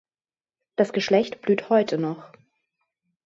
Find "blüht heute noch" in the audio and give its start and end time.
1.43-2.31